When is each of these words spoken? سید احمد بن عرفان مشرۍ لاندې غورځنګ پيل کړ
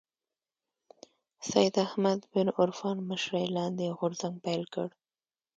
سید 1.49 1.75
احمد 1.87 2.19
بن 2.33 2.47
عرفان 2.59 2.97
مشرۍ 3.09 3.45
لاندې 3.57 3.95
غورځنګ 3.97 4.35
پيل 4.45 4.63
کړ 4.73 4.87